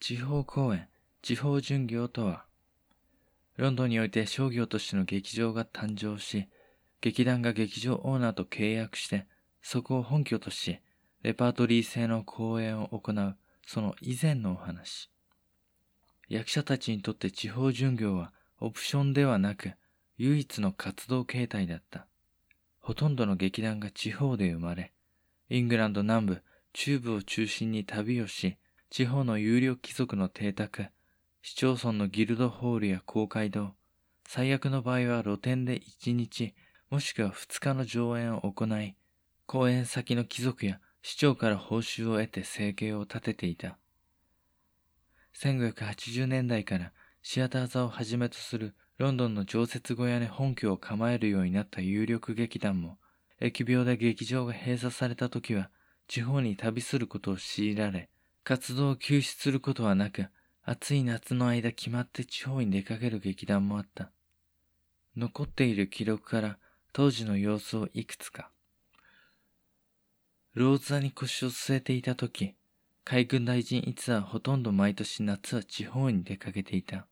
[0.00, 0.88] 地方公演、
[1.20, 2.46] 地方巡業とは、
[3.58, 6.48] ロンドンにおいて商業としての劇場が誕生し、
[7.02, 9.26] 劇団が劇場オーナーと契約して、
[9.60, 10.80] そこを本拠とし、
[11.22, 13.36] レパートリー制の公演を行う、
[13.66, 15.10] その以前のお話。
[16.30, 19.72] 役者たちにとって地方巡業はオプションではなく、
[20.16, 22.06] 唯一の活動形態だった。
[22.80, 24.94] ほとんどの劇団が地方で生まれ、
[25.50, 26.42] イングランド南部、
[26.72, 28.56] 中部を中心に旅をし、
[28.90, 30.88] 地方の有力貴族の邸宅、
[31.42, 33.74] 市町村のギルドホールや公会堂、
[34.26, 36.56] 最悪の場合は露店で1日、
[36.90, 38.96] もしくは2日の上演を行い、
[39.46, 43.78] 公演先の貴族や市長から報酬を得て生計を立てていた。
[45.36, 52.98] 1580年代からシアター座をはじめとするロンドンの常設小屋に本拠を構えるようになった有力劇団も、
[53.40, 55.70] 疫病で劇場が閉鎖された時は、
[56.08, 58.08] 地方に旅することを強いられ、
[58.44, 60.26] 活動を休止することはなく、
[60.62, 64.10] 暑い夏の間決まって地方に出かける劇団もあった。
[65.16, 66.58] 残っている記録から
[66.92, 68.50] 当時の様子をいくつか。
[70.54, 72.54] ローズに腰を据えていた時、
[73.04, 77.06] 海軍大臣いつはほとんど毎年夏は地方に出かけていた。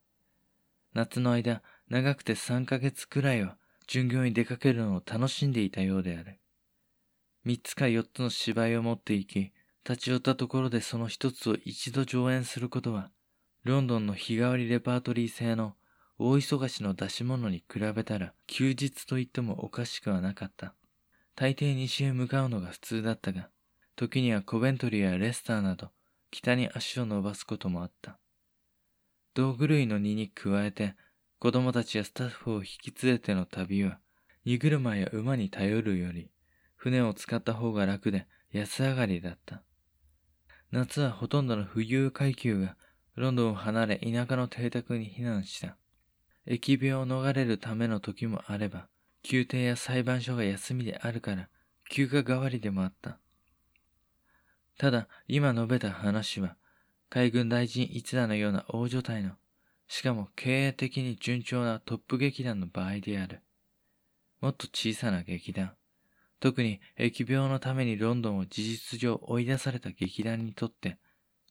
[0.92, 3.56] 夏の間、長くて3ヶ月くらいは
[3.86, 6.38] 巡業に出かけるのを楽しんでいたようである。
[7.46, 9.52] 3つか4つの芝居を持っていき、
[9.88, 13.10] 立ち寄ったところでその1つを一度上演することは、
[13.64, 15.76] ロンドンの日替わりレパートリー制の
[16.18, 20.74] 大忙しの出し物に比べたら休日と言ってもおかしくはなかった。
[21.34, 23.48] 大抵西へ向かうのが普通だったが、
[23.96, 25.88] 時にはコベントリーやレスターなど
[26.30, 28.18] 北に足を伸ばすこともあった。
[29.32, 30.96] 道具類の荷に加えて
[31.38, 34.00] 子供たちやスタッフを引き連れての旅は
[34.44, 36.30] 荷車や馬に頼るより
[36.76, 39.62] 船を使った方が楽で安上がりだった。
[40.70, 42.76] 夏はほとんどの富裕階級が
[43.14, 45.76] ロンドンを離れ田舎の邸宅に避難した。
[46.46, 48.88] 疫病を逃れるための時もあれば、
[49.30, 51.48] 宮廷や裁判所が休みであるから
[51.90, 53.18] 休暇代わりでもあった。
[54.78, 56.56] ただ、今述べた話は、
[57.10, 59.32] 海軍大臣一座のような大所帯の、
[59.88, 63.40] しかも経営的に順調なトップ劇団の場合である。
[64.40, 65.72] もっと小さな劇団、
[66.40, 70.98] 特に疫病のためにロンドンを事実上追い出された劇団にとって、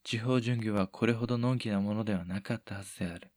[0.03, 3.31] 地方巡業はこれほどのんきなものではなかったはずである。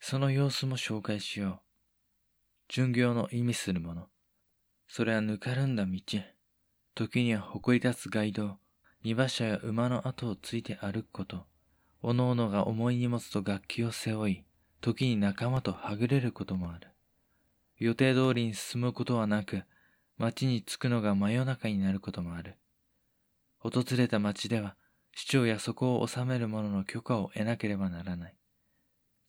[0.00, 1.60] その様子も紹介しよう。
[2.68, 4.08] 巡業の意味するもの。
[4.86, 6.00] それはぬかるんだ道。
[6.94, 8.58] 時には誇り立つ街道。
[9.06, 11.46] 荷馬車や馬の後をついて歩くこと、
[12.02, 14.44] おのおのが重い荷物と楽器を背負い、
[14.80, 16.88] 時に仲間とはぐれることもある。
[17.78, 19.62] 予定通りに進むことはなく、
[20.16, 22.56] 町に着くのが真夜中になることもある。
[23.58, 24.76] 訪れた町では、
[25.14, 28.36] 市長やそこを治める者の許可を得なければならない。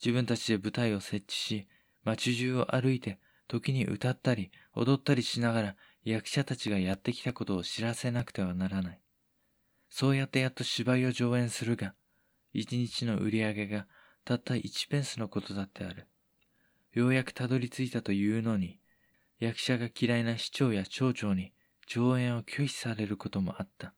[0.03, 1.67] 自分たちで舞台を設置し、
[2.03, 9.01] 町中を歩いて、時に歌ったり踊ったりしながら役者たちがやってきたことを知らせなくてはならない。
[9.89, 11.93] そうやってやっと芝居を上演するが、
[12.53, 13.87] 一日の売り上げが
[14.25, 16.07] たった1ペンスのことだってある。
[16.97, 18.79] ようやくたどり着いたというのに、
[19.37, 21.53] 役者が嫌いな市長や町長に
[21.85, 23.93] 上演を拒否されることもあった。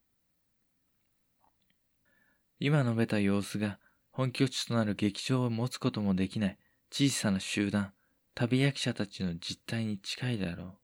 [2.59, 3.79] 今述べた様子が
[4.11, 6.57] 本拠地となる劇場を持つこともできない
[6.91, 7.93] 小さな集団、
[8.35, 10.77] 旅役者たちの実態に近いだろう。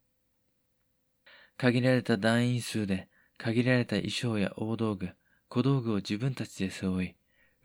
[1.57, 5.09] 限られた団員数で限られた衣装や大道具、
[5.49, 7.15] 小道具を自分たちで背負い、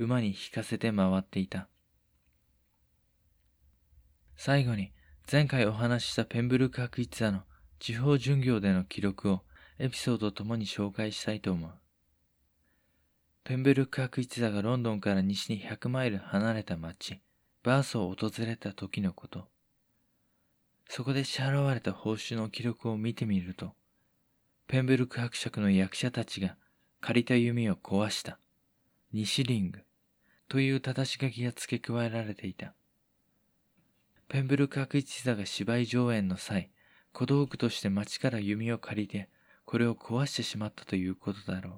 [0.00, 1.69] 馬に引かせて回っていた。
[4.42, 4.90] 最後に、
[5.30, 7.42] 前回お話ししたペンブルク博一座の
[7.78, 9.42] 地方巡業での記録を
[9.78, 11.70] エピソードともに紹介したいと思う。
[13.44, 17.20] ペンブルク博一座がロンドンから西に100マイル離れた町、
[17.62, 19.46] バースを訪れた時のこと。
[20.88, 23.74] そこで支払われた報酬の記録を見てみると、
[24.68, 26.56] ペンブルク伯爵の役者たちが
[27.02, 28.38] 借りた弓を壊した、
[29.12, 29.80] ニシリング
[30.48, 32.72] という正し書きが付け加えられていた。
[34.30, 36.70] ペンブルク伯一座が芝居上演の際、
[37.12, 39.28] 小道具として町から弓を借りて、
[39.64, 41.74] これを壊してしまったということだろう。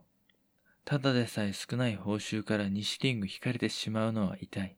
[0.84, 4.76] ただでさえ少ない報酬からニシリング引かれてしまうのは痛い。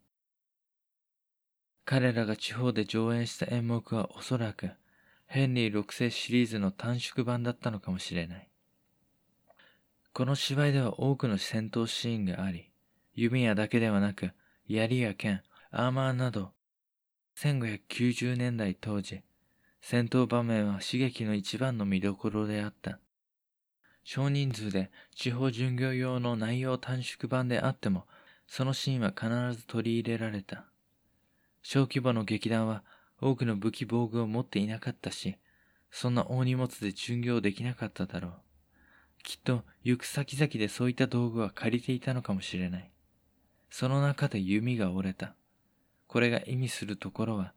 [1.85, 4.71] 彼らが地方で上演した演目はおそらく
[5.27, 8.49] ヘンリー6世シリーズの短縮版だったのかもしれない。
[10.13, 12.71] この芝居では多くの戦闘シーンがあり、
[13.17, 14.31] 弓矢だけではなく、
[14.69, 15.43] 槍や剣、
[15.73, 16.53] アーマーなど、
[17.37, 19.23] 1590年代当時、
[19.81, 23.01] 戦闘場面は刺激の一番の見どころであった。
[24.05, 28.07] 少人数で地方巡業用の内容短縮版であっても、
[28.47, 30.67] そのシーンは必ず取り入れられた。
[31.63, 32.85] 小規模の劇団は
[33.21, 35.37] 多くの武器防具を持っていなかったし、
[35.91, 38.33] そんな大荷物で巡業できなかっただろう。
[39.23, 42.91] きっと行く先々でそういった道具は借りていたのかもしれない。
[43.71, 45.35] その中で弓が折れた。
[46.15, 47.55] これが意味するところは、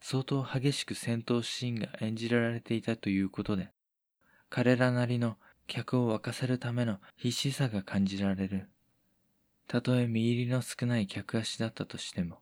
[0.00, 3.70] 相当激しく戦闘シーンが演じられていたということで、
[4.48, 5.36] 彼らなりの
[5.66, 8.68] 客を沸かせるための必死さが感じられる。
[9.66, 12.38] たとえ見入りの少ない客足だったとしても。